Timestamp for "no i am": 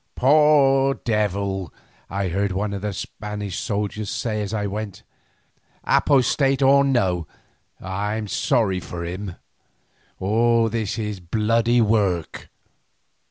6.83-8.27